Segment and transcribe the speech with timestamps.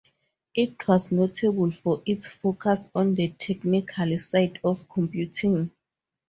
[0.55, 5.69] It was notable for its focus on the technical side of computing.